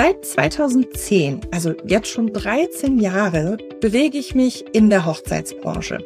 [0.00, 5.98] Seit 2010, also jetzt schon 13 Jahre, bewege ich mich in der Hochzeitsbranche.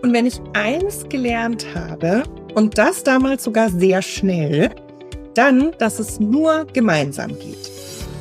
[0.00, 2.22] Und wenn ich eins gelernt habe,
[2.54, 4.70] und das damals sogar sehr schnell,
[5.34, 7.70] dann, dass es nur gemeinsam geht.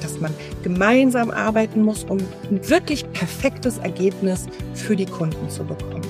[0.02, 2.18] Dass man gemeinsam arbeiten muss, um
[2.50, 6.06] ein wirklich perfektes Ergebnis für die Kunden zu bekommen.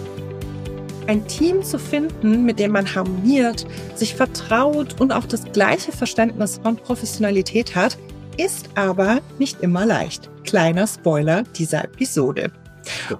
[1.05, 6.59] Ein Team zu finden, mit dem man harmoniert, sich vertraut und auch das gleiche Verständnis
[6.63, 7.95] von Professionalität hat,
[8.37, 10.29] ist aber nicht immer leicht.
[10.43, 12.51] Kleiner Spoiler dieser Episode.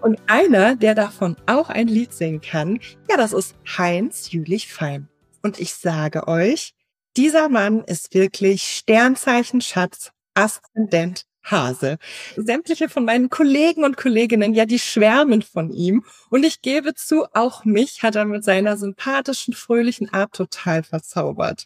[0.02, 5.08] Und einer, der davon auch ein Lied singen kann, ja, das ist Heinz Jülich Fein.
[5.44, 6.74] Und ich sage euch,
[7.18, 11.98] dieser Mann ist wirklich Sternzeichen Schatz, Aszendent Hase.
[12.36, 16.06] Sämtliche von meinen Kollegen und Kolleginnen, ja, die schwärmen von ihm.
[16.30, 21.66] Und ich gebe zu, auch mich hat er mit seiner sympathischen, fröhlichen Art total verzaubert.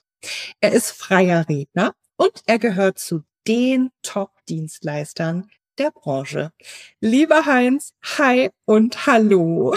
[0.62, 6.52] Er ist freier Redner und er gehört zu den Top-Dienstleistern der Branche.
[7.02, 9.76] Lieber Heinz, hi und hallo.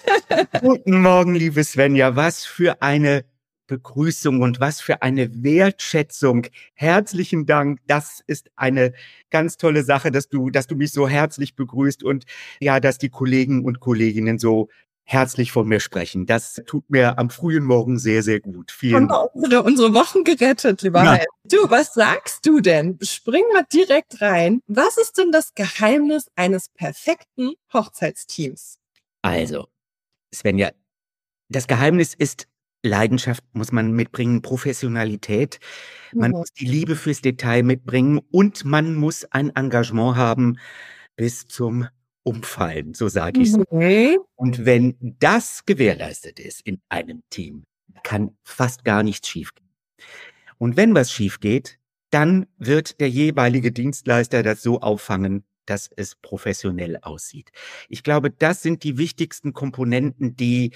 [0.60, 2.16] Guten Morgen, liebe Svenja.
[2.16, 3.24] Was für eine
[3.66, 6.46] Begrüßung und was für eine Wertschätzung.
[6.74, 7.80] Herzlichen Dank.
[7.86, 8.92] Das ist eine
[9.30, 12.24] ganz tolle Sache, dass du, dass du mich so herzlich begrüßt und
[12.60, 14.68] ja, dass die Kollegen und Kolleginnen so
[15.06, 16.26] herzlich von mir sprechen.
[16.26, 18.72] Das tut mir am frühen Morgen sehr, sehr gut.
[18.72, 19.34] Vielen Dank.
[19.34, 21.24] Unsere, unsere Wochen gerettet, lieber ja.
[21.44, 22.98] Du, was sagst du denn?
[23.00, 24.60] Spring mal direkt rein.
[24.66, 28.78] Was ist denn das Geheimnis eines perfekten Hochzeitsteams?
[29.22, 29.68] Also,
[30.34, 30.72] Svenja,
[31.48, 32.48] das Geheimnis ist
[32.82, 35.58] Leidenschaft muss man mitbringen, Professionalität,
[36.12, 36.38] man mhm.
[36.38, 40.58] muss die Liebe fürs Detail mitbringen und man muss ein Engagement haben
[41.16, 41.88] bis zum
[42.26, 44.18] umfallen, so sage ich mhm.
[44.34, 47.64] Und wenn das gewährleistet ist in einem Team,
[48.02, 49.70] kann fast gar nichts schiefgehen.
[50.58, 51.78] Und wenn was schief geht,
[52.10, 57.52] dann wird der jeweilige Dienstleister das so auffangen, dass es professionell aussieht.
[57.88, 60.72] Ich glaube, das sind die wichtigsten Komponenten, die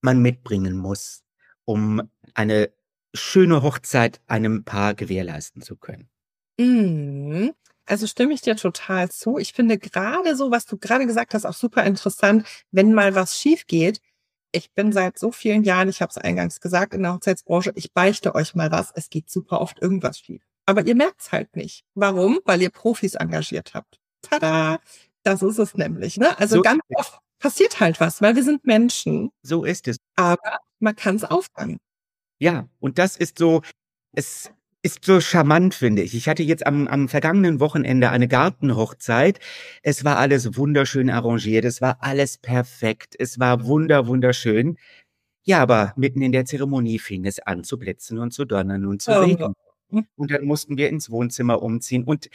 [0.00, 1.22] man mitbringen muss,
[1.64, 2.02] um
[2.34, 2.70] eine
[3.14, 6.08] schöne Hochzeit einem Paar gewährleisten zu können.
[6.58, 7.52] Mhm.
[7.88, 9.38] Also stimme ich dir total zu.
[9.38, 13.38] Ich finde gerade so, was du gerade gesagt hast, auch super interessant, wenn mal was
[13.38, 14.00] schief geht.
[14.52, 17.92] Ich bin seit so vielen Jahren, ich habe es eingangs gesagt, in der Hochzeitsbranche, ich
[17.92, 20.42] beichte euch mal was, es geht super oft irgendwas schief.
[20.66, 21.84] Aber ihr merkt es halt nicht.
[21.94, 22.40] Warum?
[22.44, 23.98] Weil ihr Profis engagiert habt.
[24.20, 24.80] Tada!
[25.22, 26.18] Das ist es nämlich.
[26.18, 26.38] Ne?
[26.38, 29.30] Also so ganz oft passiert halt was, weil wir sind Menschen.
[29.42, 29.96] So ist es.
[30.14, 31.78] Aber man kann es auffangen.
[32.38, 33.62] Ja, und das ist so,
[34.12, 34.50] es
[34.88, 36.14] ist so charmant, finde ich.
[36.14, 39.38] Ich hatte jetzt am, am vergangenen Wochenende eine Gartenhochzeit.
[39.82, 41.66] Es war alles wunderschön arrangiert.
[41.66, 43.14] Es war alles perfekt.
[43.18, 44.78] Es war wunder, wunderschön.
[45.44, 49.02] Ja, aber mitten in der Zeremonie fing es an zu blitzen und zu donnern und
[49.02, 49.20] zu oh.
[49.20, 49.54] regnen.
[49.90, 52.04] Und dann mussten wir ins Wohnzimmer umziehen.
[52.04, 52.30] Und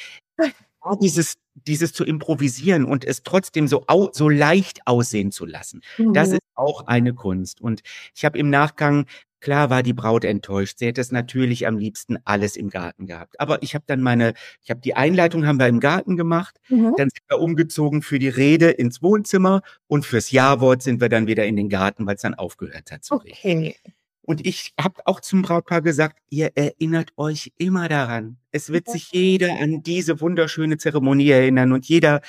[1.02, 6.14] dieses, dieses zu improvisieren und es trotzdem so, au, so leicht aussehen zu lassen, mhm.
[6.14, 7.62] das ist auch eine Kunst.
[7.62, 7.82] Und
[8.16, 9.06] ich habe im Nachgang
[9.44, 10.80] Klar war die Braut enttäuscht.
[10.80, 13.42] Sie hätte es natürlich am liebsten alles im Garten gehabt.
[13.42, 16.62] Aber ich habe dann meine, ich habe die Einleitung haben wir im Garten gemacht.
[16.70, 16.94] Mhm.
[16.96, 21.28] Dann sind wir umgezogen für die Rede ins Wohnzimmer und fürs Ja-Wort sind wir dann
[21.28, 23.36] wieder in den Garten, weil es dann aufgehört hat zu okay.
[23.44, 23.94] reden.
[24.22, 28.38] Und ich habe auch zum Brautpaar gesagt, ihr erinnert euch immer daran.
[28.52, 32.22] Es wird sich jeder an diese wunderschöne Zeremonie erinnern und jeder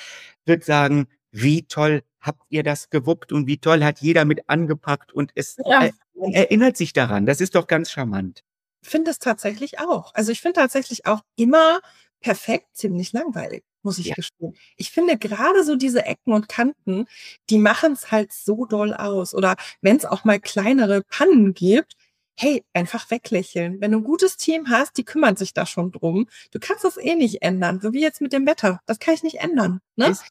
[0.45, 5.13] wird sagen, wie toll habt ihr das gewuppt und wie toll hat jeder mit angepackt
[5.13, 5.89] und es ja.
[6.15, 7.25] Man erinnert sich daran.
[7.25, 8.43] Das ist doch ganz charmant.
[8.81, 10.13] Ich finde es tatsächlich auch.
[10.13, 11.79] Also ich finde tatsächlich auch immer
[12.21, 14.15] perfekt ziemlich langweilig, muss ich ja.
[14.15, 14.55] gestehen.
[14.77, 17.07] Ich finde gerade so diese Ecken und Kanten,
[17.49, 19.33] die machen es halt so doll aus.
[19.33, 21.93] Oder wenn es auch mal kleinere Pannen gibt,
[22.37, 23.79] hey, einfach weglächeln.
[23.81, 26.27] Wenn du ein gutes Team hast, die kümmern sich da schon drum.
[26.51, 28.81] Du kannst das eh nicht ändern, so wie jetzt mit dem Wetter.
[28.85, 29.79] Das kann ich nicht ändern.
[29.95, 30.07] Ne?
[30.07, 30.25] Ist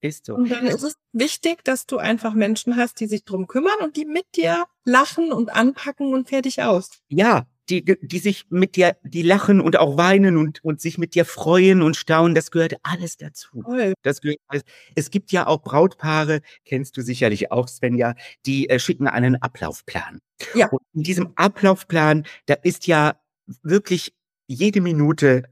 [0.00, 0.34] ist so.
[0.34, 3.96] Und dann ist es wichtig, dass du einfach Menschen hast, die sich drum kümmern und
[3.96, 6.90] die mit dir lachen und anpacken und fertig aus.
[7.08, 11.14] Ja, die, die sich mit dir, die lachen und auch weinen und, und sich mit
[11.14, 13.62] dir freuen und staunen, das gehört alles dazu.
[13.62, 13.94] Toll.
[14.02, 14.62] Das gehört alles.
[14.94, 18.14] Es gibt ja auch Brautpaare, kennst du sicherlich auch, Svenja,
[18.46, 20.20] die äh, schicken einen Ablaufplan.
[20.54, 20.68] Ja.
[20.68, 23.20] Und in diesem Ablaufplan, da ist ja
[23.62, 24.14] wirklich
[24.46, 25.44] jede Minute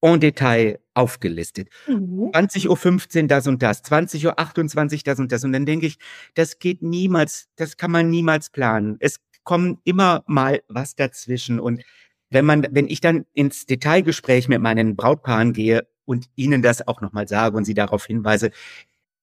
[0.00, 1.68] en Detail aufgelistet.
[1.86, 2.30] Mhm.
[2.32, 5.44] 20.15 Uhr das und das, 20.28 Uhr das und das.
[5.44, 5.98] Und dann denke ich,
[6.34, 8.96] das geht niemals, das kann man niemals planen.
[9.00, 11.60] Es kommt immer mal was dazwischen.
[11.60, 11.82] Und
[12.30, 17.00] wenn man, wenn ich dann ins Detailgespräch mit meinen Brautpaaren gehe und ihnen das auch
[17.00, 18.50] nochmal sage und sie darauf hinweise,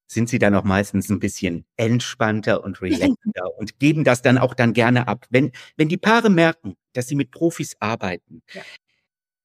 [0.08, 3.14] sind sie dann auch meistens ein bisschen entspannter und relaxter
[3.58, 5.26] und geben das dann auch dann gerne ab.
[5.30, 8.62] Wenn, wenn die Paare merken, dass sie mit Profis arbeiten, ja.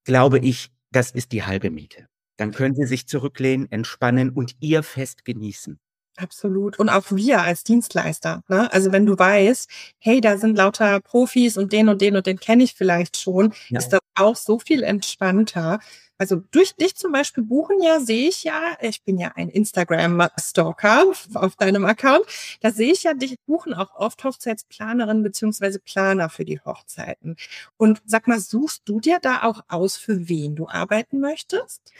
[0.05, 2.06] glaube ich, das ist die halbe Miete.
[2.37, 5.79] Dann können Sie sich zurücklehnen, entspannen und Ihr Fest genießen.
[6.17, 6.79] Absolut.
[6.79, 8.43] Und auch wir als Dienstleister.
[8.49, 8.71] Ne?
[8.73, 9.69] Also wenn du weißt,
[9.99, 13.55] hey, da sind lauter Profis und den und den und den kenne ich vielleicht schon,
[13.69, 13.79] ja.
[13.79, 15.81] ist das auch so viel entspannter.
[16.23, 21.07] Also durch dich zum Beispiel buchen ja, sehe ich ja, ich bin ja ein Instagram-Stalker
[21.35, 22.25] auf deinem Account,
[22.61, 27.35] da sehe ich ja, dich buchen auch oft Hochzeitsplanerinnen beziehungsweise Planer für die Hochzeiten.
[27.77, 31.93] Und sag mal, suchst du dir da auch aus, für wen du arbeiten möchtest?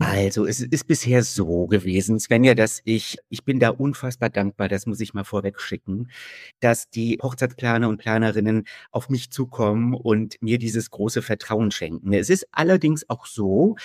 [0.00, 4.84] Also, es ist bisher so gewesen, Svenja, dass ich ich bin da unfassbar dankbar, das
[4.84, 6.10] muss ich mal vorweg schicken,
[6.60, 12.12] dass die Hochzeitsplaner und Planerinnen auf mich zukommen und mir dieses große Vertrauen schenken.
[12.12, 13.76] Es ist allerdings auch so,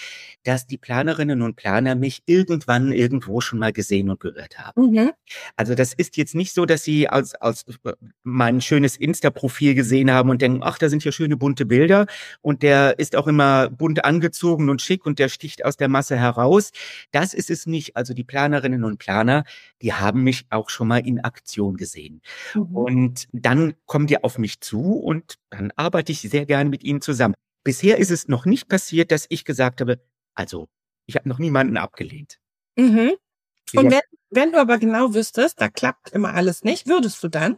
[0.43, 4.91] dass die Planerinnen und Planer mich irgendwann irgendwo schon mal gesehen und gehört haben.
[4.91, 5.11] Mhm.
[5.55, 7.93] Also, das ist jetzt nicht so, dass sie aus aus äh,
[8.23, 12.05] mein schönes Insta-Profil gesehen haben und denken: „Ach, da sind ja schöne bunte Bilder
[12.41, 16.00] und der ist auch immer bunt angezogen und schick und der sticht aus der Masse
[16.09, 16.71] heraus.
[17.11, 17.95] Das ist es nicht.
[17.95, 19.43] Also die Planerinnen und Planer,
[19.81, 22.21] die haben mich auch schon mal in Aktion gesehen.
[22.53, 22.75] Mhm.
[22.75, 27.01] Und dann kommen die auf mich zu und dann arbeite ich sehr gerne mit ihnen
[27.01, 27.35] zusammen.
[27.63, 30.01] Bisher ist es noch nicht passiert, dass ich gesagt habe,
[30.33, 30.67] also
[31.05, 32.39] ich habe noch niemanden abgelehnt.
[32.75, 33.11] Mhm.
[33.75, 37.57] Und wenn, wenn du aber genau wüsstest, da klappt immer alles nicht, würdest du dann?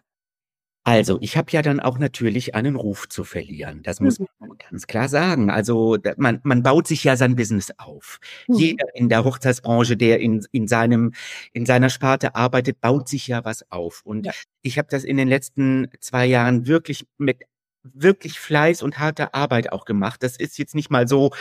[0.86, 3.84] Also, ich habe ja dann auch natürlich einen Ruf zu verlieren.
[3.84, 4.28] Das muss mhm.
[4.40, 5.50] man ganz klar sagen.
[5.50, 8.20] Also, man, man baut sich ja sein Business auf.
[8.48, 8.56] Mhm.
[8.56, 11.14] Jeder in der Hochzeitsbranche, der in, in seinem,
[11.54, 14.02] in seiner Sparte arbeitet, baut sich ja was auf.
[14.04, 14.34] Und ja.
[14.62, 17.44] ich habe das in den letzten zwei Jahren wirklich mit
[17.84, 20.24] wirklich Fleiß und harte Arbeit auch gemacht.
[20.24, 21.32] Das ist jetzt nicht mal so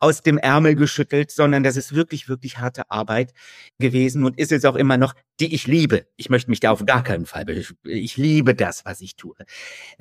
[0.00, 3.32] aus dem Ärmel geschüttelt, sondern das ist wirklich, wirklich harte Arbeit
[3.78, 6.06] gewesen und ist es auch immer noch, die ich liebe.
[6.16, 7.48] Ich möchte mich da auf gar keinen Fall,
[7.84, 9.36] ich liebe das, was ich tue.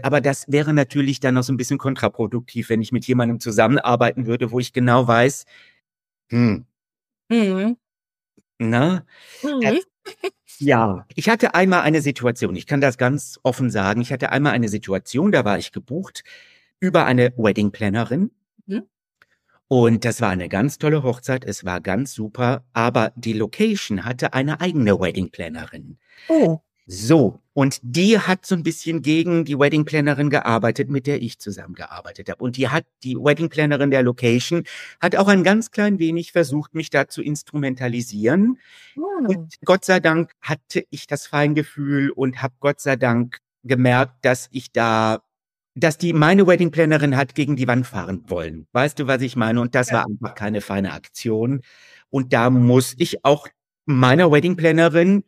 [0.01, 4.25] Aber das wäre natürlich dann noch so ein bisschen kontraproduktiv, wenn ich mit jemandem zusammenarbeiten
[4.25, 5.45] würde, wo ich genau weiß,
[6.31, 6.65] hm,
[7.29, 7.77] mhm.
[8.59, 9.05] na,
[9.43, 9.79] mhm.
[10.61, 14.53] Ja, ich hatte einmal eine Situation, ich kann das ganz offen sagen, ich hatte einmal
[14.53, 16.23] eine Situation, da war ich gebucht
[16.79, 18.29] über eine Wedding Plannerin.
[18.67, 18.83] Mhm.
[19.67, 24.33] Und das war eine ganz tolle Hochzeit, es war ganz super, aber die Location hatte
[24.33, 25.97] eine eigene Wedding Plannerin.
[26.27, 26.59] Oh.
[26.93, 31.39] So, und die hat so ein bisschen gegen die Wedding Plannerin gearbeitet, mit der ich
[31.39, 32.43] zusammengearbeitet habe.
[32.43, 34.63] Und die hat, die Wedding Plannerin der Location,
[34.99, 38.59] hat auch ein ganz klein wenig versucht, mich da zu instrumentalisieren.
[38.97, 39.25] Oh.
[39.25, 44.49] Und Gott sei Dank hatte ich das Feingefühl und habe Gott sei Dank gemerkt, dass
[44.51, 45.23] ich da
[45.73, 48.67] dass die meine Wedding Plannerin hat gegen die Wand fahren wollen.
[48.73, 49.61] Weißt du, was ich meine?
[49.61, 49.99] Und das ja.
[49.99, 51.61] war einfach keine feine Aktion.
[52.09, 53.47] Und da muss ich auch
[53.85, 55.23] meiner Wedding Plannerin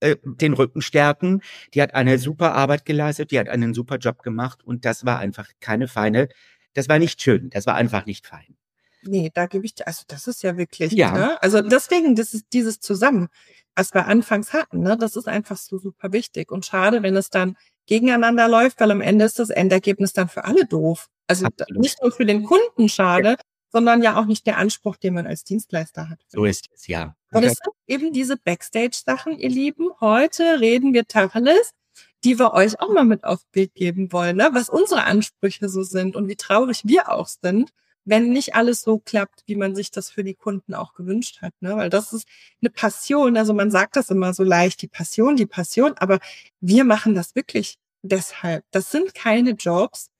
[0.00, 1.42] äh, den Rücken stärken.
[1.74, 5.18] Die hat eine super Arbeit geleistet, die hat einen super Job gemacht und das war
[5.18, 6.28] einfach keine feine,
[6.74, 8.56] das war nicht schön, das war einfach nicht fein.
[9.02, 11.12] Nee, da gebe ich, also das ist ja wirklich, ja.
[11.12, 11.42] Ne?
[11.42, 13.28] also deswegen, das ist dieses Zusammen,
[13.74, 14.96] was wir anfangs hatten, ne?
[14.96, 17.56] das ist einfach so super wichtig und schade, wenn es dann
[17.86, 21.08] gegeneinander läuft, weil am Ende ist das Endergebnis dann für alle doof.
[21.26, 21.80] Also Absolut.
[21.80, 23.36] nicht nur für den Kunden schade,
[23.72, 26.18] sondern ja auch nicht der Anspruch, den man als Dienstleister hat.
[26.28, 27.16] So ist es, ja.
[27.32, 29.90] Und es sind eben diese Backstage-Sachen, ihr Lieben.
[30.00, 31.72] Heute reden wir Tacheles,
[32.24, 34.50] die wir euch auch mal mit aufs Bild geben wollen, ne?
[34.52, 37.70] was unsere Ansprüche so sind und wie traurig wir auch sind,
[38.04, 41.52] wenn nicht alles so klappt, wie man sich das für die Kunden auch gewünscht hat.
[41.60, 41.76] Ne?
[41.76, 42.26] Weil das ist
[42.60, 43.36] eine Passion.
[43.36, 46.18] Also man sagt das immer so leicht, die Passion, die Passion, aber
[46.60, 48.64] wir machen das wirklich deshalb.
[48.72, 50.10] Das sind keine Jobs,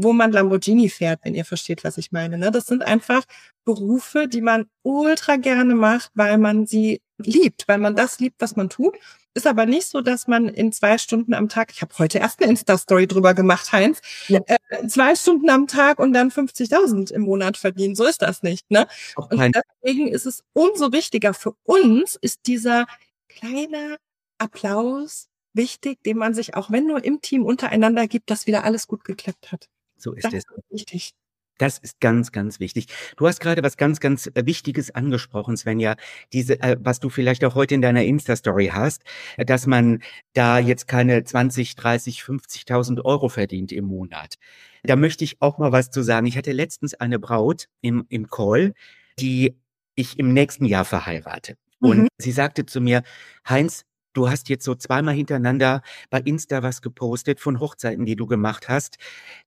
[0.00, 2.38] wo man Lamborghini fährt, wenn ihr versteht, was ich meine.
[2.38, 2.52] Ne?
[2.52, 3.24] Das sind einfach
[3.64, 8.54] Berufe, die man ultra gerne macht, weil man sie liebt, weil man das liebt, was
[8.54, 8.94] man tut.
[9.34, 12.40] Ist aber nicht so, dass man in zwei Stunden am Tag, ich habe heute erst
[12.40, 14.40] eine Insta-Story drüber gemacht, Heinz, ja.
[14.46, 17.96] äh, zwei Stunden am Tag und dann 50.000 im Monat verdienen.
[17.96, 18.70] So ist das nicht.
[18.70, 18.86] Ne?
[19.16, 19.52] Und
[19.82, 22.86] deswegen ist es umso wichtiger für uns, ist dieser
[23.28, 23.96] kleine
[24.38, 28.86] Applaus wichtig, den man sich auch wenn nur im Team untereinander gibt, dass wieder alles
[28.86, 29.68] gut geklappt hat.
[29.98, 30.44] So ist das es.
[30.44, 31.14] Ist wichtig.
[31.58, 32.86] Das ist ganz, ganz wichtig.
[33.16, 35.96] Du hast gerade was ganz, ganz äh, Wichtiges angesprochen, Svenja.
[36.32, 39.02] Diese, äh, was du vielleicht auch heute in deiner Insta-Story hast,
[39.36, 40.00] äh, dass man
[40.34, 44.36] da jetzt keine 20, 30, 50.000 Euro verdient im Monat.
[44.84, 46.26] Da möchte ich auch mal was zu sagen.
[46.26, 48.72] Ich hatte letztens eine Braut im, im Call,
[49.18, 49.56] die
[49.96, 51.56] ich im nächsten Jahr verheirate.
[51.80, 52.08] Und mhm.
[52.18, 53.02] sie sagte zu mir,
[53.48, 53.84] Heinz,
[54.18, 58.68] du hast jetzt so zweimal hintereinander bei Insta was gepostet von Hochzeiten, die du gemacht
[58.68, 58.98] hast.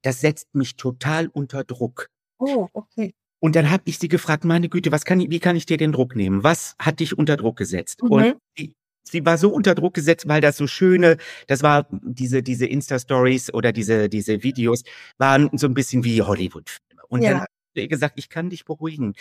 [0.02, 2.08] Das setzt mich total unter Druck.
[2.40, 3.14] Oh, okay.
[3.40, 5.78] Und dann habe ich sie gefragt, meine Güte, was kann ich, wie kann ich dir
[5.78, 6.44] den Druck nehmen?
[6.44, 8.02] Was hat dich unter Druck gesetzt?
[8.02, 8.12] Mhm.
[8.12, 8.74] Und sie,
[9.04, 13.00] sie war so unter Druck gesetzt, weil das so schöne, das war diese diese Insta
[13.00, 14.84] Stories oder diese diese Videos
[15.18, 16.78] waren so ein bisschen wie Hollywood.
[17.10, 17.32] Und ja.
[17.32, 19.16] dann Wie gesagt, ich kann dich beruhigen.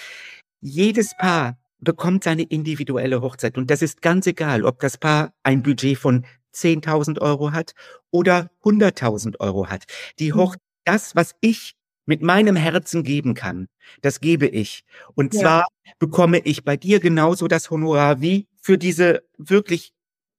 [0.61, 5.63] Jedes Paar bekommt seine individuelle Hochzeit und das ist ganz egal, ob das Paar ein
[5.63, 7.75] Budget von 10.000 Euro hat
[8.11, 9.85] oder 100.000 Euro hat.
[10.19, 11.75] Die Hoch, das, was ich
[12.07, 13.69] mit meinem Herzen geben kann,
[14.03, 14.85] das gebe ich.
[15.15, 15.41] Und ja.
[15.41, 15.67] zwar
[15.99, 19.93] bekomme ich bei dir genauso das Honorar wie für diese wirklich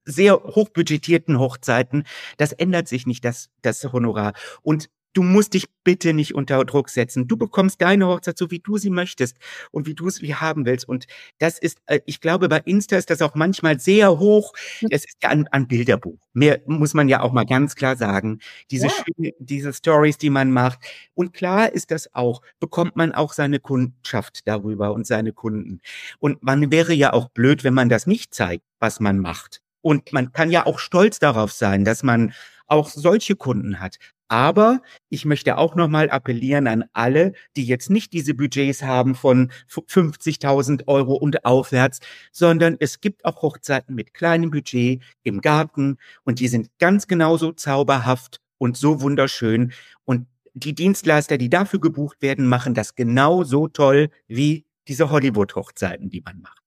[0.04, 2.04] sehr hochbudgetierten Hochzeiten.
[2.36, 4.32] Das ändert sich nicht, das, das Honorar.
[4.62, 7.28] Und Du musst dich bitte nicht unter Druck setzen.
[7.28, 9.36] Du bekommst deine Hochzeit so, wie du sie möchtest
[9.70, 10.88] und wie du es wie haben willst.
[10.88, 11.06] Und
[11.38, 14.52] das ist, äh, ich glaube, bei Insta ist das auch manchmal sehr hoch.
[14.90, 16.18] Es ist ja ein, ein Bilderbuch.
[16.32, 18.40] Mehr muss man ja auch mal ganz klar sagen.
[18.70, 18.92] Diese, ja.
[18.92, 20.80] schöne, diese Stories, die man macht.
[21.14, 25.80] Und klar ist das auch, bekommt man auch seine Kundschaft darüber und seine Kunden.
[26.18, 29.60] Und man wäre ja auch blöd, wenn man das nicht zeigt, was man macht.
[29.82, 32.32] Und man kann ja auch stolz darauf sein, dass man
[32.66, 33.98] auch solche Kunden hat.
[34.32, 39.52] Aber ich möchte auch nochmal appellieren an alle, die jetzt nicht diese Budgets haben von
[39.68, 42.00] 50.000 Euro und aufwärts,
[42.32, 47.52] sondern es gibt auch Hochzeiten mit kleinem Budget im Garten und die sind ganz genauso
[47.52, 49.74] zauberhaft und so wunderschön.
[50.06, 56.22] Und die Dienstleister, die dafür gebucht werden, machen das genauso toll wie diese Hollywood-Hochzeiten, die
[56.22, 56.61] man macht.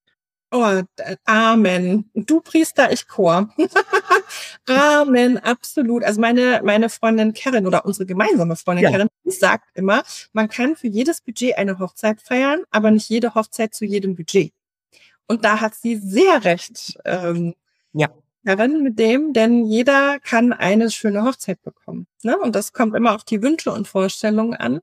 [0.58, 0.82] Oh,
[1.26, 2.10] Amen.
[2.14, 3.50] Du Priester, ich Chor.
[4.70, 6.02] Amen, absolut.
[6.06, 8.92] Also meine, meine Freundin Karen oder unsere gemeinsame Freundin ja.
[8.92, 13.74] Karen sagt immer, man kann für jedes Budget eine Hochzeit feiern, aber nicht jede Hochzeit
[13.74, 14.54] zu jedem Budget.
[15.28, 16.98] Und da hat sie sehr recht.
[17.04, 17.56] Ähm,
[17.92, 18.08] ja.
[18.44, 22.08] Darin mit dem, denn jeder kann eine schöne Hochzeit bekommen.
[22.24, 22.38] Ne?
[22.38, 24.80] Und das kommt immer auf die Wünsche und Vorstellungen an.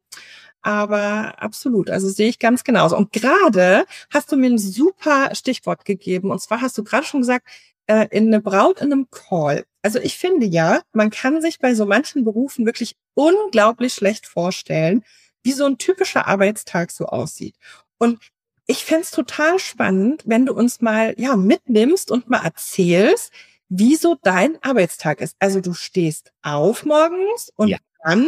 [0.62, 2.96] Aber absolut, also sehe ich ganz genauso.
[2.96, 6.30] Und gerade hast du mir ein super Stichwort gegeben.
[6.30, 7.46] Und zwar hast du gerade schon gesagt,
[7.86, 9.64] äh, in eine Braut in einem Call.
[9.82, 15.04] Also ich finde ja, man kann sich bei so manchen Berufen wirklich unglaublich schlecht vorstellen,
[15.42, 17.56] wie so ein typischer Arbeitstag so aussieht.
[17.98, 18.20] Und
[18.66, 23.32] ich fände total spannend, wenn du uns mal ja mitnimmst und mal erzählst,
[23.68, 25.34] wie so dein Arbeitstag ist.
[25.40, 27.78] Also du stehst auf morgens und ja.
[28.04, 28.26] dann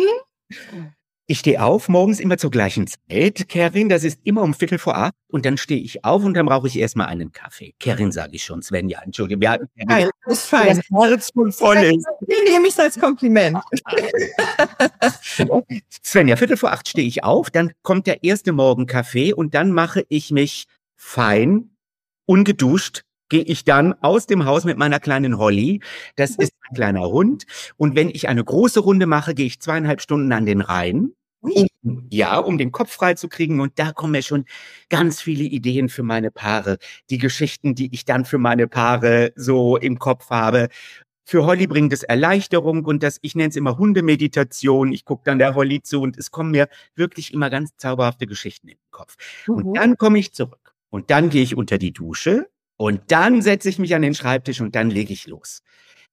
[1.27, 4.97] ich stehe auf morgens immer zur gleichen Zeit, Kerin, das ist immer um Viertel vor
[4.97, 5.15] acht.
[5.29, 7.75] Und dann stehe ich auf und dann brauche ich erstmal einen Kaffee.
[7.81, 9.49] Kerin sage ich schon, Svenja, entschuldige.
[9.49, 10.77] Hatten Nein, ist fein.
[10.77, 12.07] Das Herz voll ist.
[12.21, 13.59] Den nehme ich als Kompliment.
[16.05, 20.05] Svenja, Viertel vor acht stehe ich auf, dann kommt der erste Morgenkaffee und dann mache
[20.09, 21.71] ich mich fein,
[22.27, 25.81] ungeduscht, gehe ich dann aus dem Haus mit meiner kleinen Holly.
[26.17, 27.45] Das ist ein kleiner Hund.
[27.77, 31.13] Und wenn ich eine große Runde mache, gehe ich zweieinhalb Stunden an den Rhein.
[31.41, 33.61] Um, ja, um den Kopf frei zu kriegen.
[33.61, 34.47] Und da kommen mir schon
[34.89, 36.79] ganz viele Ideen für meine Paare.
[37.11, 40.69] Die Geschichten, die ich dann für meine Paare so im Kopf habe.
[41.27, 44.93] Für Holly bringt es Erleichterung und das, ich nenne es immer Hundemeditation.
[44.93, 48.69] Ich gucke dann der Holly zu und es kommen mir wirklich immer ganz zauberhafte Geschichten
[48.69, 49.17] in den Kopf.
[49.47, 49.55] Mhm.
[49.55, 50.75] Und dann komme ich zurück.
[50.91, 54.61] Und dann gehe ich unter die Dusche und dann setze ich mich an den Schreibtisch
[54.61, 55.63] und dann lege ich los.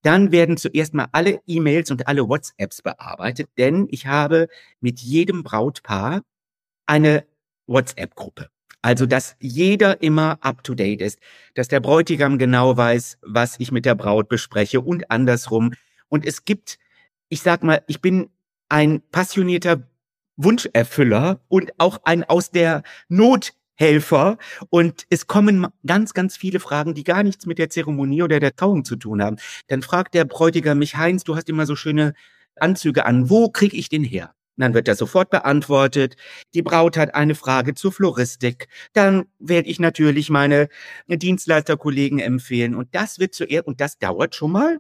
[0.03, 4.48] Dann werden zuerst mal alle E-Mails und alle WhatsApps bearbeitet, denn ich habe
[4.80, 6.22] mit jedem Brautpaar
[6.88, 7.25] eine
[7.68, 8.50] WhatsApp-Gruppe.
[8.82, 11.20] Also, dass jeder immer up to date ist,
[11.53, 15.74] dass der Bräutigam genau weiß, was ich mit der Braut bespreche und andersrum.
[16.10, 16.80] Und es gibt,
[17.30, 18.32] ich sag mal, ich bin
[18.70, 19.88] ein passionierter
[20.36, 24.38] Wunscherfüller und auch ein aus der Not Helfer.
[24.70, 28.56] Und es kommen ganz, ganz viele Fragen, die gar nichts mit der Zeremonie oder der
[28.56, 29.38] Trauung zu tun haben.
[29.68, 32.13] Dann fragt der Bräutigam mich, Heinz, du hast immer so schöne
[32.58, 33.30] Anzüge an.
[33.30, 34.34] Wo kriege ich den her?
[34.58, 36.16] dann wird das sofort beantwortet.
[36.54, 38.68] Die Braut hat eine Frage zur Floristik.
[38.94, 40.70] Dann werde ich natürlich meine
[41.08, 42.75] Dienstleisterkollegen empfehlen.
[42.75, 44.80] Und das wird zuerst, und das dauert schon mal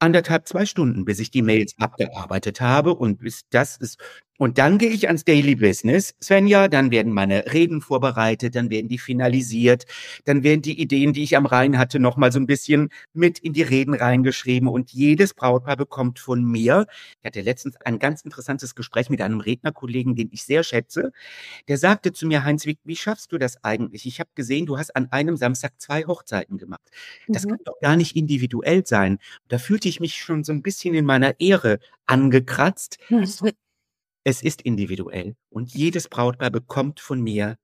[0.00, 3.98] anderthalb, zwei Stunden, bis ich die Mails abgearbeitet habe und bis das ist.
[4.40, 8.88] Und dann gehe ich ans Daily Business, Svenja, dann werden meine Reden vorbereitet, dann werden
[8.88, 9.84] die finalisiert,
[10.24, 13.52] dann werden die Ideen, die ich am Rhein hatte, nochmal so ein bisschen mit in
[13.52, 16.86] die Reden reingeschrieben und jedes Brautpaar bekommt von mir,
[17.18, 21.12] ich hatte letztens ein ganz interessantes Gespräch mit einem Rednerkollegen, den ich sehr schätze,
[21.68, 24.06] der sagte zu mir, Heinz, wie, wie schaffst du das eigentlich?
[24.06, 26.88] Ich habe gesehen, du hast an einem Samstag zwei Hochzeiten gemacht.
[27.28, 27.50] Das mhm.
[27.50, 29.18] kann doch gar nicht individuell sein.
[29.48, 32.96] Da fühlte ich mich schon so ein bisschen in meiner Ehre angekratzt.
[34.24, 37.56] Es ist individuell und jedes Brautpaar bekommt von mir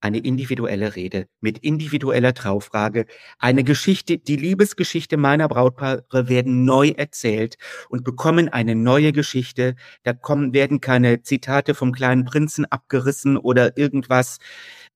[0.00, 3.06] eine individuelle Rede mit individueller Traufrage.
[3.38, 7.56] Eine Geschichte, die Liebesgeschichte meiner Brautpaare werden neu erzählt
[7.88, 9.74] und bekommen eine neue Geschichte.
[10.02, 14.36] Da kommen, werden keine Zitate vom kleinen Prinzen abgerissen oder irgendwas.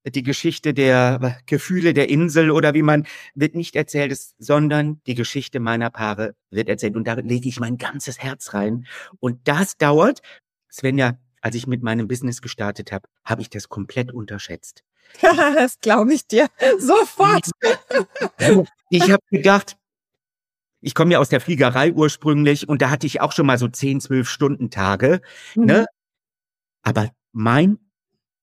[0.07, 5.61] Die Geschichte der Gefühle der Insel oder wie man wird nicht erzählt, sondern die Geschichte
[5.61, 6.95] meiner Paare wird erzählt.
[6.97, 8.87] Und da lege ich mein ganzes Herz rein.
[9.19, 10.21] Und das dauert
[10.71, 14.85] Svenja, als ich mit meinem Business gestartet habe, habe ich das komplett unterschätzt.
[15.23, 16.49] das glaube ich dir
[16.79, 17.50] sofort.
[18.91, 19.77] ich habe gedacht,
[20.81, 23.69] ich komme ja aus der Fliegerei ursprünglich und da hatte ich auch schon mal so
[23.69, 25.21] 10, 12 Stunden Tage.
[25.55, 25.65] Mhm.
[25.65, 25.87] Ne?
[26.83, 27.79] Aber mein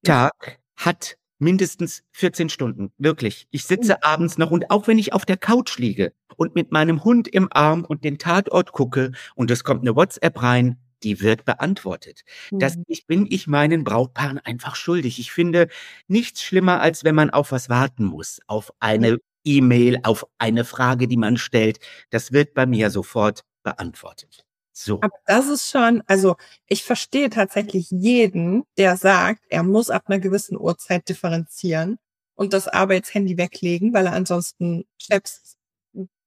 [0.04, 2.92] Tag hat mindestens 14 Stunden.
[2.98, 3.48] Wirklich.
[3.52, 4.00] Ich sitze mhm.
[4.02, 7.48] abends noch und auch wenn ich auf der Couch liege und mit meinem Hund im
[7.52, 12.24] Arm und den Tatort gucke und es kommt eine WhatsApp rein, die wird beantwortet.
[12.52, 12.60] Mhm.
[12.60, 15.20] Das ich, bin ich meinen Brautpaaren einfach schuldig.
[15.20, 15.68] Ich finde
[16.08, 21.08] nichts schlimmer, als wenn man auf was warten muss, auf eine E-Mail, auf eine Frage,
[21.08, 21.80] die man stellt.
[22.10, 24.46] Das wird bei mir sofort beantwortet.
[24.74, 25.02] So.
[25.02, 26.36] Aber das ist schon, also
[26.68, 31.98] ich verstehe tatsächlich jeden, der sagt, er muss ab einer gewissen Uhrzeit differenzieren
[32.36, 35.58] und das Arbeitshandy weglegen, weil er ansonsten Steps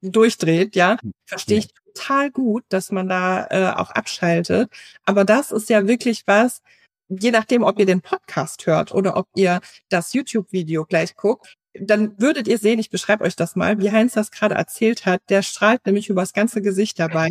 [0.03, 0.99] durchdreht, ja.
[1.01, 4.71] Hm, verstehe ich total gut, dass man da äh, auch abschaltet.
[5.05, 6.63] Aber das ist ja wirklich was,
[7.09, 12.21] je nachdem, ob ihr den Podcast hört oder ob ihr das YouTube-Video gleich guckt, dann
[12.21, 15.43] würdet ihr sehen, ich beschreibe euch das mal, wie Heinz das gerade erzählt hat, der
[15.43, 17.31] strahlt nämlich übers ganze Gesicht dabei.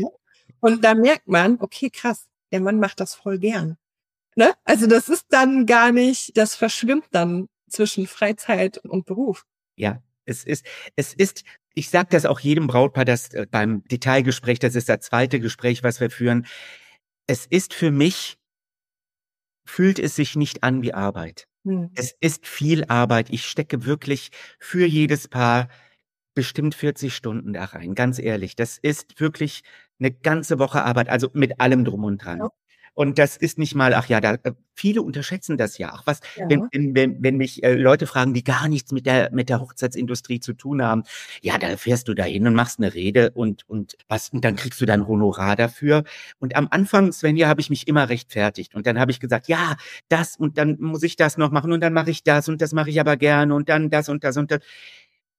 [0.61, 3.77] Und da merkt man, okay, krass, der Mann macht das voll gern.
[4.35, 4.53] Ne?
[4.63, 9.45] Also das ist dann gar nicht, das verschwimmt dann zwischen Freizeit und Beruf.
[9.75, 14.59] Ja, es ist, es ist, ich sage das auch jedem Brautpaar, das äh, beim Detailgespräch,
[14.59, 16.45] das ist das zweite Gespräch, was wir führen.
[17.27, 18.37] Es ist für mich,
[19.65, 21.47] fühlt es sich nicht an wie Arbeit.
[21.65, 21.91] Hm.
[21.95, 23.29] Es ist viel Arbeit.
[23.29, 25.69] Ich stecke wirklich für jedes Paar
[26.33, 28.55] bestimmt 40 Stunden da rein, ganz ehrlich.
[28.55, 29.61] Das ist wirklich
[29.99, 32.39] eine ganze Woche Arbeit, also mit allem drum und dran.
[32.39, 32.49] Ja.
[32.99, 36.01] Und das ist nicht mal, ach ja, da, äh, viele unterschätzen das ja auch.
[36.05, 36.49] Was, ja.
[36.49, 40.41] wenn, wenn, wenn mich äh, Leute fragen, die gar nichts mit der, mit der Hochzeitsindustrie
[40.41, 41.03] zu tun haben,
[41.41, 44.57] ja, da fährst du da hin und machst eine Rede und, und was, und dann
[44.57, 46.03] kriegst du dein Honorar dafür.
[46.39, 48.75] Und am Anfang, Svenja, habe ich mich immer rechtfertigt.
[48.75, 49.77] Und dann habe ich gesagt, ja,
[50.09, 52.73] das und dann muss ich das noch machen und dann mache ich das und das
[52.73, 54.59] mache ich aber gerne und dann das und das und das.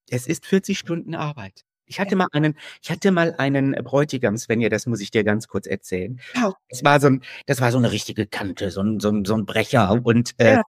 [0.09, 1.67] Es ist 40 Stunden Arbeit.
[1.91, 5.49] Ich hatte mal einen, ich hatte mal einen Bräutigam, Svenja, das muss ich dir ganz
[5.49, 6.21] kurz erzählen.
[6.41, 6.53] Oh.
[6.69, 9.35] Das war so ein, das war so eine richtige Kante, so ein, so ein, so
[9.35, 10.01] ein Brecher.
[10.05, 10.63] Und äh, ja.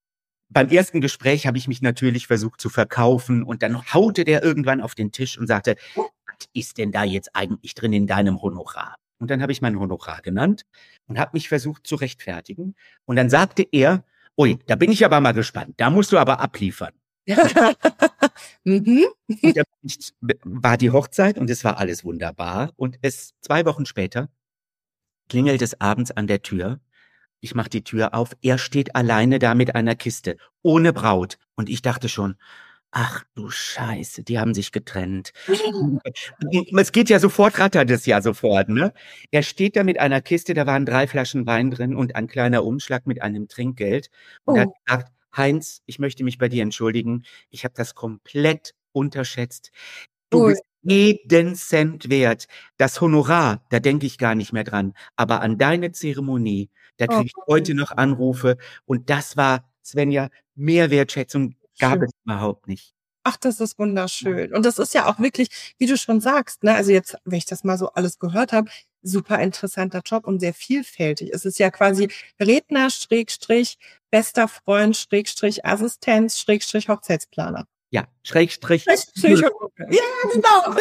[0.48, 4.80] beim ersten Gespräch habe ich mich natürlich versucht zu verkaufen und dann haute der irgendwann
[4.80, 8.96] auf den Tisch und sagte, was ist denn da jetzt eigentlich drin in deinem Honorar?
[9.20, 10.62] Und dann habe ich mein Honorar genannt
[11.06, 12.74] und habe mich versucht zu rechtfertigen.
[13.04, 14.04] Und dann sagte er,
[14.36, 16.92] ui, da bin ich aber mal gespannt, da musst du aber abliefern.
[18.64, 19.04] mhm.
[19.42, 19.64] Und dann
[20.44, 22.72] war die Hochzeit und es war alles wunderbar.
[22.76, 24.28] Und es zwei Wochen später
[25.28, 26.80] klingelt es abends an der Tür.
[27.40, 28.32] Ich mache die Tür auf.
[28.42, 31.38] Er steht alleine da mit einer Kiste, ohne Braut.
[31.54, 32.36] Und ich dachte schon,
[32.92, 35.32] ach du Scheiße, die haben sich getrennt.
[36.76, 38.92] es geht ja sofort, rattert es ja sofort, ne?
[39.30, 42.64] Er steht da mit einer Kiste, da waren drei Flaschen Wein drin und ein kleiner
[42.64, 44.10] Umschlag mit einem Trinkgeld.
[44.44, 44.58] Und oh.
[44.58, 47.24] er sagt, Heinz, ich möchte mich bei dir entschuldigen.
[47.50, 49.70] Ich habe das komplett unterschätzt.
[50.30, 52.46] Du bist jeden Cent wert.
[52.76, 54.94] Das Honorar, da denke ich gar nicht mehr dran.
[55.16, 58.56] Aber an deine Zeremonie, da kriege ich heute noch Anrufe.
[58.84, 62.02] Und das war, Svenja, mehr Wertschätzung gab Schön.
[62.04, 62.94] es überhaupt nicht.
[63.24, 64.52] Ach, das ist wunderschön.
[64.52, 67.46] Und das ist ja auch wirklich, wie du schon sagst, ne, also jetzt, wenn ich
[67.46, 68.68] das mal so alles gehört habe,
[69.02, 71.30] super interessanter Job und sehr vielfältig.
[71.32, 72.08] Es ist ja quasi
[72.40, 73.78] Redner, Schrägstrich,
[74.10, 77.66] bester Freund, Schrägstrich, Assistenz, Schrägstrich, Hochzeitsplaner.
[77.90, 78.84] Ja, Schrägstrich.
[78.84, 80.00] Schrägstrich ja,
[80.32, 80.76] genau.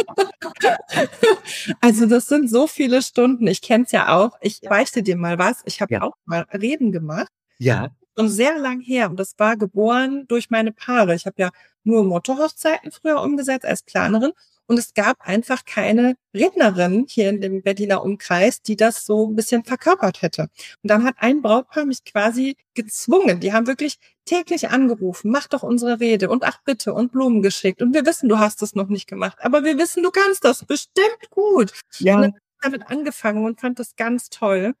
[1.80, 3.46] also das sind so viele Stunden.
[3.46, 4.38] Ich kenne es ja auch.
[4.40, 5.60] Ich beichte dir mal was.
[5.66, 6.02] Ich habe ja.
[6.02, 7.28] auch mal Reden gemacht.
[7.58, 7.90] Ja.
[8.16, 9.10] Schon sehr lang her.
[9.10, 11.14] Und das war geboren durch meine Paare.
[11.14, 11.50] Ich habe ja
[11.82, 14.32] nur Mottohochzeiten früher umgesetzt als Planerin.
[14.66, 19.36] Und es gab einfach keine Rednerin hier in dem Berliner Umkreis, die das so ein
[19.36, 20.42] bisschen verkörpert hätte.
[20.82, 23.40] Und dann hat ein Brautpaar mich quasi gezwungen.
[23.40, 27.82] Die haben wirklich täglich angerufen, mach doch unsere Rede und ach bitte und Blumen geschickt.
[27.82, 30.64] Und wir wissen, du hast es noch nicht gemacht, aber wir wissen, du kannst das
[30.64, 31.72] bestimmt gut.
[31.98, 32.16] Ja.
[32.16, 34.74] Und dann damit angefangen und fand das ganz toll.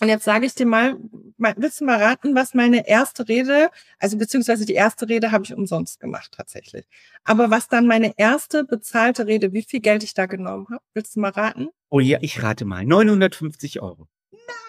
[0.00, 0.98] Und jetzt sage ich dir mal,
[1.38, 5.54] willst du mal raten, was meine erste Rede, also beziehungsweise die erste Rede habe ich
[5.54, 6.86] umsonst gemacht tatsächlich.
[7.24, 11.16] Aber was dann meine erste bezahlte Rede, wie viel Geld ich da genommen habe, willst
[11.16, 11.68] du mal raten?
[11.88, 12.84] Oh ja, ich rate mal.
[12.84, 14.06] 950 Euro.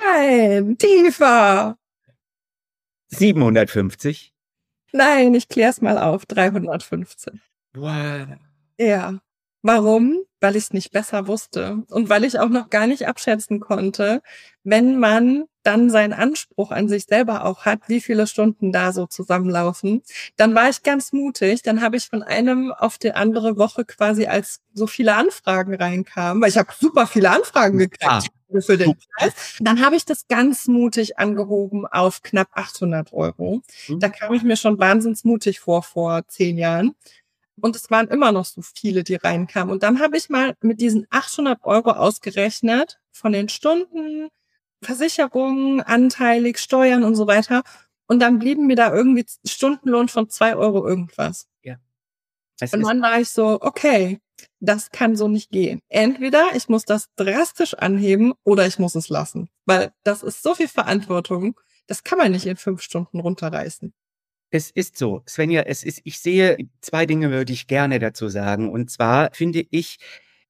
[0.05, 1.77] Nein, tiefer.
[3.09, 4.33] 750.
[4.93, 6.25] Nein, ich klär's mal auf.
[6.25, 7.41] 315.
[7.75, 8.27] Wow.
[8.79, 9.19] Ja.
[9.67, 10.21] Warum?
[10.39, 14.21] Weil ich es nicht besser wusste und weil ich auch noch gar nicht abschätzen konnte,
[14.63, 19.07] wenn man dann seinen Anspruch an sich selber auch hat, wie viele Stunden da so
[19.07, 20.03] zusammenlaufen,
[20.37, 21.63] dann war ich ganz mutig.
[21.63, 26.41] Dann habe ich von einem auf die andere Woche quasi, als so viele Anfragen reinkamen,
[26.41, 28.05] weil ich habe super viele Anfragen gekriegt.
[28.09, 28.21] Ah.
[28.61, 29.57] für den Preis.
[29.59, 33.61] Dann habe ich das ganz mutig angehoben auf knapp 800 Euro.
[33.89, 33.99] Mhm.
[33.99, 36.95] Da kam ich mir schon wahnsinnsmutig vor, vor zehn Jahren.
[37.59, 39.71] Und es waren immer noch so viele, die reinkamen.
[39.71, 44.29] Und dann habe ich mal mit diesen 800 Euro ausgerechnet von den Stunden,
[44.83, 47.63] Versicherungen, anteilig, Steuern und so weiter.
[48.07, 51.47] Und dann blieben mir da irgendwie Stundenlohn von zwei Euro irgendwas.
[51.63, 51.77] Ja.
[52.59, 54.19] Es und dann war ich so, okay,
[54.59, 55.81] das kann so nicht gehen.
[55.89, 59.49] Entweder ich muss das drastisch anheben oder ich muss es lassen.
[59.65, 63.93] Weil das ist so viel Verantwortung, das kann man nicht in fünf Stunden runterreißen.
[64.49, 68.69] Es ist so, Svenja, es ist, ich sehe, zwei Dinge würde ich gerne dazu sagen.
[68.69, 69.97] Und zwar finde ich,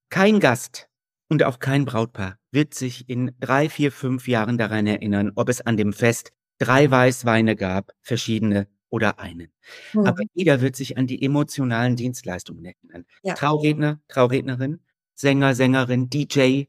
[0.08, 0.88] kein Gast
[1.28, 5.60] und auch kein Brautpaar wird sich in drei, vier, fünf Jahren daran erinnern, ob es
[5.60, 9.52] an dem Fest drei Weißweine gab, verschiedene oder einen.
[9.92, 10.06] Mhm.
[10.06, 13.04] Aber jeder wird sich an die emotionalen Dienstleistungen erinnern.
[13.22, 13.34] Ja.
[13.34, 14.80] Trauredner, Traurednerin,
[15.18, 16.64] Sänger, Sängerin, DJ,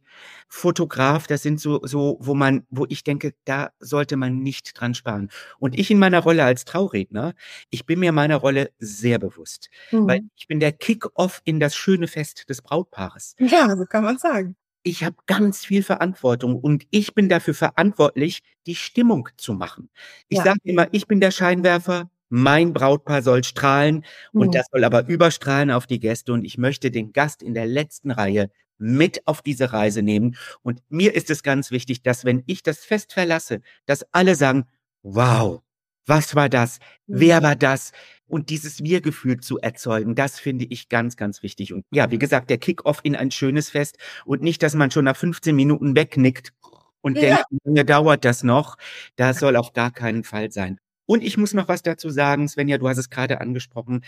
[0.48, 4.96] Fotograf, das sind so, so, wo man, wo ich denke, da sollte man nicht dran
[4.96, 5.30] sparen.
[5.60, 7.36] Und ich in meiner Rolle als Trauredner,
[7.70, 10.08] ich bin mir meiner Rolle sehr bewusst, mhm.
[10.08, 13.36] weil ich bin der Kick-off in das schöne Fest des Brautpaares.
[13.40, 14.56] Ja, so kann man sagen.
[14.82, 19.92] Ich habe ganz viel Verantwortung und ich bin dafür verantwortlich, die Stimmung zu machen.
[20.28, 20.46] Ich ja.
[20.46, 24.52] sage immer, ich bin der Scheinwerfer, mein Brautpaar soll strahlen und mhm.
[24.52, 28.12] das soll aber überstrahlen auf die Gäste und ich möchte den Gast in der letzten
[28.12, 30.36] Reihe mit auf diese Reise nehmen.
[30.62, 34.66] Und mir ist es ganz wichtig, dass wenn ich das Fest verlasse, dass alle sagen,
[35.04, 35.62] wow,
[36.06, 36.80] was war das?
[37.08, 37.20] Mhm.
[37.20, 37.92] Wer war das?
[38.28, 41.74] Und dieses Wir-Gefühl zu erzeugen, das finde ich ganz, ganz wichtig.
[41.74, 45.06] Und ja, wie gesagt, der Kick-off in ein schönes Fest und nicht, dass man schon
[45.06, 46.54] nach 15 Minuten wegnickt
[47.02, 47.22] und ja.
[47.22, 48.78] denkt, wie lange dauert das noch?
[49.16, 50.80] Das soll auf gar keinen Fall sein.
[51.10, 54.06] Und ich muss noch was dazu sagen, Svenja, du hast es gerade angesprochen.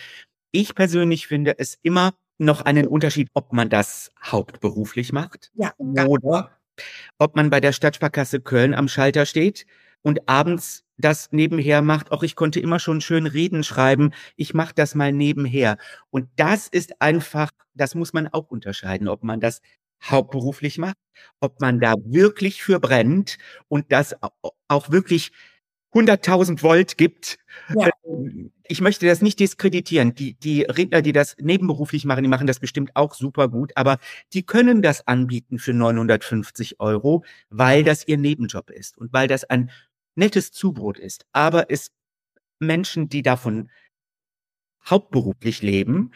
[0.52, 6.52] Ich persönlich finde es immer noch einen Unterschied, ob man das hauptberuflich macht ja, oder
[7.18, 9.66] ob man bei der Stadtsparkasse Köln am Schalter steht
[10.04, 12.12] und abends das nebenher macht.
[12.12, 14.12] Auch ich konnte immer schon schön Reden schreiben.
[14.36, 15.78] Ich mache das mal nebenher.
[16.12, 19.62] Und das ist einfach, das muss man auch unterscheiden, ob man das
[20.04, 20.98] hauptberuflich macht,
[21.40, 24.16] ob man da wirklich für brennt und das
[24.68, 25.32] auch wirklich
[25.94, 27.38] 100.000 Volt gibt.
[27.76, 27.90] Ja.
[28.06, 30.16] Ähm, ich möchte das nicht diskreditieren.
[30.16, 33.98] Die, die Redner, die das nebenberuflich machen, die machen das bestimmt auch super gut, aber
[34.34, 39.44] die können das anbieten für 950 Euro, weil das ihr Nebenjob ist und weil das
[39.44, 39.70] ein
[40.16, 41.26] nettes Zubrot ist.
[41.34, 41.92] Aber es
[42.60, 43.70] Menschen, die davon
[44.90, 46.12] hauptberuflich leben,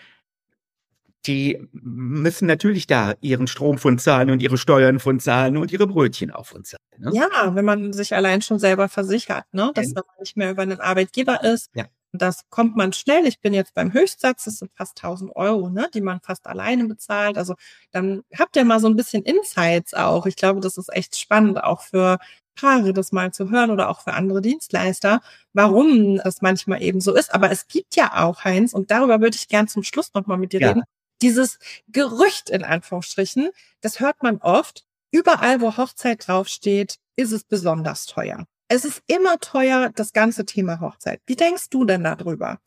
[1.27, 5.87] die müssen natürlich da ihren Strom von zahlen und ihre Steuern von zahlen und ihre
[5.87, 6.79] Brötchen auch von zahlen.
[6.97, 7.11] Ne?
[7.13, 9.71] Ja, wenn man sich allein schon selber versichert, ne?
[9.73, 9.93] dass ja.
[9.95, 11.69] man nicht mehr über einen Arbeitgeber ist.
[11.73, 11.85] Ja.
[12.17, 13.25] Das kommt man schnell.
[13.25, 16.85] Ich bin jetzt beim Höchstsatz, das sind fast 1000 Euro, ne, die man fast alleine
[16.85, 17.37] bezahlt.
[17.37, 17.55] Also
[17.91, 20.25] dann habt ihr mal so ein bisschen Insights auch.
[20.25, 22.17] Ich glaube, das ist echt spannend, auch für
[22.55, 25.21] Paare das mal zu hören oder auch für andere Dienstleister,
[25.53, 27.33] warum es manchmal eben so ist.
[27.33, 30.53] Aber es gibt ja auch, Heinz, und darüber würde ich gern zum Schluss nochmal mit
[30.53, 30.69] dir ja.
[30.69, 30.83] reden,
[31.21, 33.49] dieses Gerücht in Anführungsstrichen,
[33.81, 34.85] das hört man oft.
[35.11, 38.47] Überall, wo Hochzeit draufsteht, ist es besonders teuer.
[38.67, 41.21] Es ist immer teuer, das ganze Thema Hochzeit.
[41.25, 42.59] Wie denkst du denn darüber?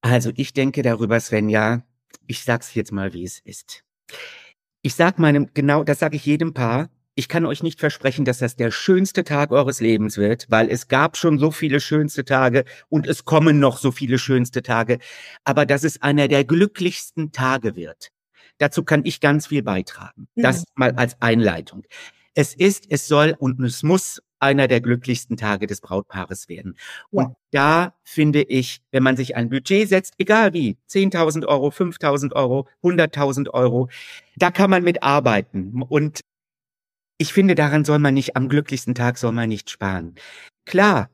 [0.00, 1.82] Also ich denke darüber, Svenja,
[2.26, 3.84] ich sag's jetzt mal, wie es ist.
[4.82, 8.38] Ich sag meinem, genau, das sage ich jedem Paar, ich kann euch nicht versprechen, dass
[8.38, 12.64] das der schönste Tag eures Lebens wird, weil es gab schon so viele schönste Tage
[12.88, 14.98] und es kommen noch so viele schönste Tage,
[15.44, 18.10] aber dass es einer der glücklichsten Tage wird.
[18.58, 20.28] Dazu kann ich ganz viel beitragen.
[20.36, 21.84] Das mal als Einleitung.
[22.34, 26.76] Es ist, es soll und es muss einer der glücklichsten Tage des Brautpaares werden.
[27.10, 27.24] Ja.
[27.24, 32.32] Und da finde ich, wenn man sich ein Budget setzt, egal wie, 10.000 Euro, 5.000
[32.32, 33.88] Euro, 100.000 Euro,
[34.36, 35.82] da kann man mit arbeiten.
[35.82, 36.20] Und
[37.18, 40.14] ich finde, daran soll man nicht, am glücklichsten Tag soll man nicht sparen.
[40.64, 41.10] Klar,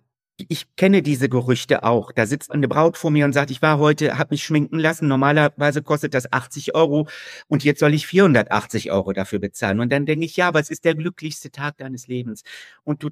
[0.49, 2.13] ich kenne diese Gerüchte auch.
[2.13, 5.09] Da sitzt eine Braut vor mir und sagt, ich war heute, habe mich schminken lassen.
[5.09, 7.09] Normalerweise kostet das 80 Euro
[7.49, 9.81] und jetzt soll ich 480 Euro dafür bezahlen.
[9.81, 12.43] Und dann denke ich, ja, es ist der glücklichste Tag deines Lebens.
[12.85, 13.11] Und du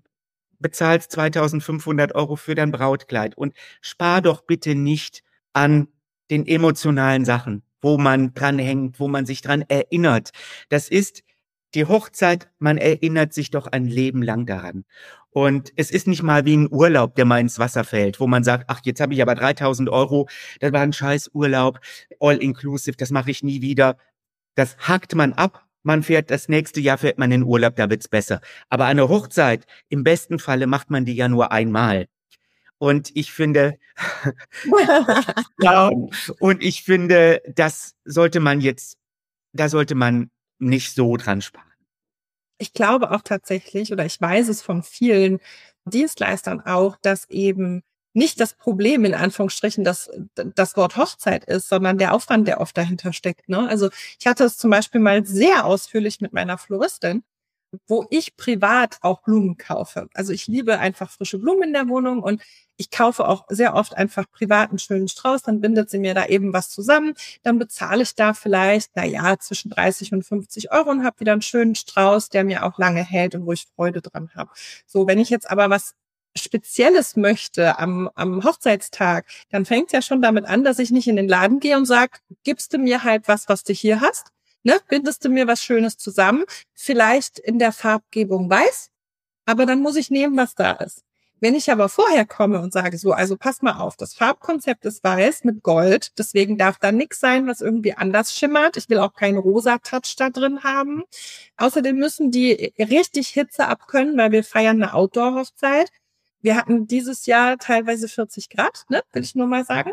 [0.61, 5.23] bezahlst 2500 Euro für dein Brautkleid und spar doch bitte nicht
[5.53, 5.89] an
[6.31, 10.31] den emotionalen Sachen, wo man dran hängt, wo man sich dran erinnert.
[10.69, 11.23] Das ist
[11.75, 14.85] die Hochzeit, man erinnert sich doch ein Leben lang daran.
[15.31, 18.45] Und es ist nicht mal wie ein Urlaub, der mal ins Wasser fällt, wo man
[18.45, 20.29] sagt, ach, jetzt habe ich aber 3000 Euro,
[20.61, 21.81] das war ein scheiß Urlaub,
[22.21, 23.99] all inclusive, das mache ich nie wieder.
[24.55, 28.09] Das hakt man ab, man fährt das nächste Jahr fährt man in Urlaub, da wird's
[28.09, 28.41] besser.
[28.71, 32.07] Aber eine Hochzeit, im besten Falle macht man die ja nur einmal.
[32.79, 33.79] Und ich finde,
[35.61, 35.91] ja,
[36.41, 38.99] und ich finde, das sollte man jetzt,
[39.53, 41.65] da sollte man nicht so dran sparen.
[42.59, 45.41] ich glaube auch tatsächlich, oder ich weiß es von vielen
[45.85, 47.83] Dienstleistern auch, dass eben
[48.15, 52.77] nicht das Problem in Anführungsstrichen das, das Wort Hochzeit ist, sondern der Aufwand, der oft
[52.77, 53.49] dahinter steckt.
[53.49, 53.69] Ne?
[53.69, 57.25] Also ich hatte es zum Beispiel mal sehr ausführlich mit meiner Floristin,
[57.87, 60.09] wo ich privat auch Blumen kaufe.
[60.15, 62.43] Also ich liebe einfach frische Blumen in der Wohnung und
[62.77, 66.27] ich kaufe auch sehr oft einfach privat einen schönen Strauß, dann bindet sie mir da
[66.27, 70.91] eben was zusammen, dann bezahle ich da vielleicht, na ja, zwischen 30 und 50 Euro
[70.91, 74.03] und habe wieder einen schönen Strauß, der mir auch lange hält und wo ich Freude
[74.03, 74.51] dran habe.
[74.87, 75.95] So, wenn ich jetzt aber was
[76.37, 81.09] Spezielles möchte am, am Hochzeitstag, dann fängt es ja schon damit an, dass ich nicht
[81.09, 84.33] in den Laden gehe und sage, gibst du mir halt was, was du hier hast,
[84.67, 84.81] ne?
[84.89, 88.91] bindest du mir was Schönes zusammen, vielleicht in der Farbgebung weiß,
[89.47, 91.03] aber dann muss ich nehmen, was da ist.
[91.39, 95.05] Wenn ich aber vorher komme und sage so, also pass mal auf, das Farbkonzept ist
[95.05, 98.79] weiß mit Gold, deswegen darf da nichts sein, was irgendwie anders schimmert.
[98.79, 101.05] Ich will auch keinen rosa Touch da drin haben.
[101.59, 105.91] Außerdem müssen die richtig Hitze abkönnen, weil wir feiern eine Outdoor-Hochzeit.
[106.41, 109.93] Wir hatten dieses Jahr teilweise 40 Grad, ne, will ich nur mal sagen.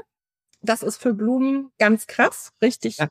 [0.62, 3.10] Das ist für Blumen ganz krass, richtig ja.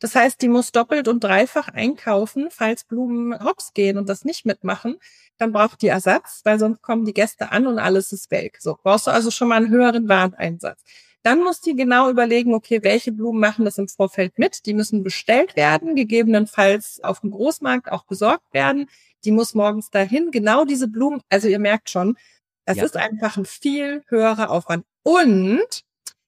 [0.00, 4.44] Das heißt, die muss doppelt und dreifach einkaufen, falls Blumen hops gehen und das nicht
[4.44, 4.96] mitmachen.
[5.38, 8.58] Dann braucht die Ersatz, weil sonst kommen die Gäste an und alles ist weg.
[8.60, 10.82] So brauchst du also schon mal einen höheren Wareneinsatz.
[11.22, 14.64] Dann muss die genau überlegen, okay, welche Blumen machen das im Vorfeld mit?
[14.66, 18.88] Die müssen bestellt werden, gegebenenfalls auf dem Großmarkt auch besorgt werden.
[19.24, 20.30] Die muss morgens dahin.
[20.30, 22.16] Genau diese Blumen, also ihr merkt schon,
[22.64, 22.84] es ja.
[22.84, 24.84] ist einfach ein viel höherer Aufwand.
[25.02, 25.82] Und,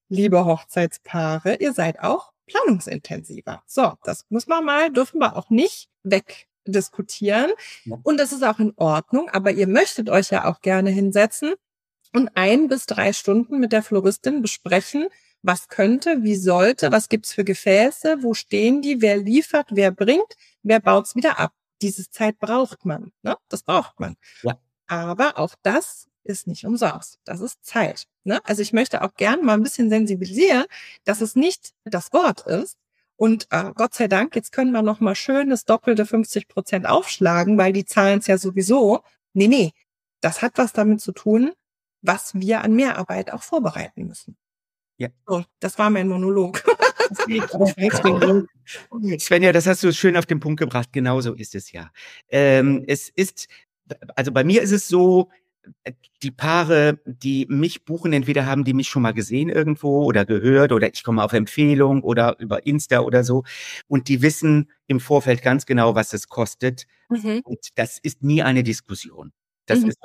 [0.08, 3.62] liebe Hochzeitspaare, ihr seid auch planungsintensiver.
[3.66, 7.52] So, das muss man mal, dürfen wir auch nicht wegdiskutieren.
[7.84, 7.98] Ja.
[8.02, 11.54] Und das ist auch in Ordnung, aber ihr möchtet euch ja auch gerne hinsetzen
[12.14, 15.08] und ein bis drei Stunden mit der Floristin besprechen,
[15.42, 20.34] was könnte, wie sollte, was gibt's für Gefäße, wo stehen die, wer liefert, wer bringt,
[20.62, 21.52] wer baut's wieder ab.
[21.80, 23.36] Diese Zeit braucht man, ne?
[23.48, 24.16] Das braucht man.
[24.42, 24.58] Ja.
[24.88, 27.18] Aber auch das ist nicht umsonst.
[27.24, 28.06] Das ist Zeit.
[28.24, 28.40] Ne?
[28.44, 30.64] Also ich möchte auch gern mal ein bisschen sensibilisieren,
[31.04, 32.76] dass es nicht das Wort ist.
[33.16, 36.86] Und äh, Gott sei Dank, jetzt können wir noch mal schön das doppelte 50 Prozent
[36.86, 39.02] aufschlagen, weil die zahlen es ja sowieso.
[39.32, 39.72] Nee, nee,
[40.20, 41.52] das hat was damit zu tun,
[42.00, 44.36] was wir an Mehrarbeit auch vorbereiten müssen.
[44.98, 45.08] Ja.
[45.26, 46.62] So, das war mein Monolog.
[49.18, 50.92] Svenja, das hast du schön auf den Punkt gebracht.
[50.92, 51.90] Genauso ist es ja.
[52.28, 53.48] Ähm, es ist,
[54.14, 55.30] also bei mir ist es so,
[56.22, 60.72] die Paare, die mich buchen, entweder haben die mich schon mal gesehen irgendwo oder gehört
[60.72, 63.44] oder ich komme auf Empfehlung oder über Insta oder so
[63.86, 66.86] und die wissen im Vorfeld ganz genau, was es kostet.
[67.08, 67.40] Mhm.
[67.44, 69.32] Und das ist nie eine Diskussion.
[69.68, 69.90] Das mhm.
[69.90, 69.98] ist,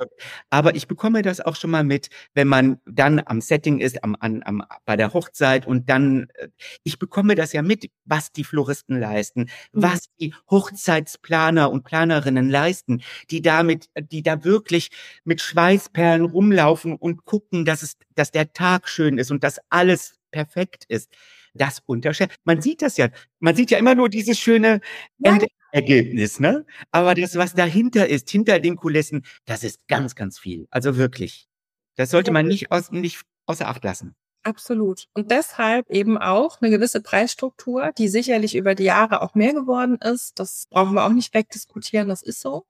[0.50, 4.14] aber ich bekomme das auch schon mal mit, wenn man dann am Setting ist, am,
[4.16, 6.48] am, am, bei der Hochzeit und dann, äh,
[6.84, 9.48] ich bekomme das ja mit, was die Floristen leisten, mhm.
[9.72, 14.90] was die Hochzeitsplaner und Planerinnen leisten, die damit, die da wirklich
[15.24, 20.18] mit Schweißperlen rumlaufen und gucken, dass es, dass der Tag schön ist und dass alles
[20.30, 21.10] perfekt ist.
[21.54, 22.36] Das unterschätzt.
[22.42, 23.08] Man sieht das ja.
[23.38, 24.80] Man sieht ja immer nur dieses schöne
[25.22, 26.64] Ende, Ergebnis, ne?
[26.92, 30.68] Aber das, was dahinter ist, hinter den Kulissen, das ist ganz, ganz viel.
[30.70, 31.48] Also wirklich.
[31.96, 34.14] Das sollte man nicht, aus, nicht außer Acht lassen.
[34.44, 35.06] Absolut.
[35.14, 39.96] Und deshalb eben auch eine gewisse Preisstruktur, die sicherlich über die Jahre auch mehr geworden
[39.96, 40.38] ist.
[40.38, 42.66] Das brauchen wir auch nicht wegdiskutieren, das ist so.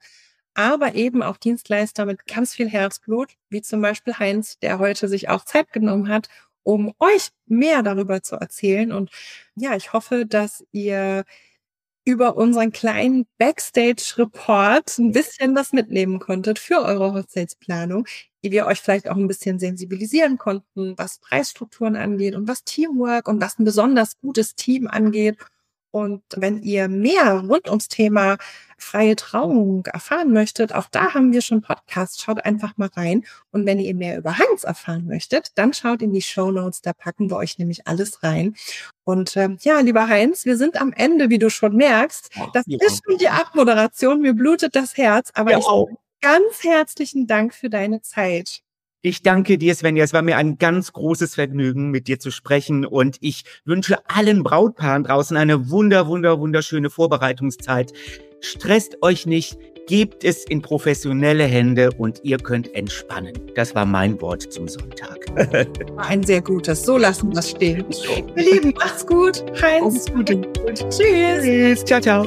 [0.54, 5.28] Aber eben auch Dienstleister mit ganz viel Herzblut, wie zum Beispiel Heinz, der heute sich
[5.28, 6.28] auch Zeit genommen hat,
[6.62, 8.92] um euch mehr darüber zu erzählen.
[8.92, 9.10] Und
[9.56, 11.24] ja, ich hoffe, dass ihr
[12.04, 18.06] über unseren kleinen Backstage-Report ein bisschen was mitnehmen konntet für eure Hochzeitsplanung,
[18.42, 23.26] wie wir euch vielleicht auch ein bisschen sensibilisieren konnten, was Preisstrukturen angeht und was Teamwork
[23.28, 25.38] und was ein besonders gutes Team angeht
[25.94, 28.36] und wenn ihr mehr rund ums Thema
[28.76, 32.20] freie Trauung erfahren möchtet, auch da haben wir schon Podcasts.
[32.20, 33.24] Schaut einfach mal rein.
[33.52, 36.82] Und wenn ihr mehr über Heinz erfahren möchtet, dann schaut in die Show Notes.
[36.82, 38.56] Da packen wir euch nämlich alles rein.
[39.04, 42.28] Und ähm, ja, lieber Heinz, wir sind am Ende, wie du schon merkst.
[42.52, 42.78] Das ja.
[42.84, 44.20] ist schon die Abmoderation.
[44.20, 45.30] Mir blutet das Herz.
[45.32, 45.66] Aber ja, ich
[46.20, 48.63] ganz herzlichen Dank für deine Zeit.
[49.06, 50.02] Ich danke dir, Svenja.
[50.02, 52.86] Es war mir ein ganz großes Vergnügen, mit dir zu sprechen.
[52.86, 57.92] Und ich wünsche allen Brautpaaren draußen eine wunder, wunder, wunderschöne Vorbereitungszeit.
[58.40, 63.34] Stresst euch nicht, gebt es in professionelle Hände und ihr könnt entspannen.
[63.54, 65.26] Das war mein Wort zum Sonntag.
[65.98, 66.82] Ein sehr gutes.
[66.84, 67.84] So lassen wir es stehen.
[68.36, 69.44] Ihr Lieben, macht's gut.
[69.60, 69.84] Heinz.
[69.84, 70.40] Alles Gute.
[70.88, 70.96] Tschüss.
[70.96, 71.84] Tschüss.
[71.84, 72.26] Ciao, ciao.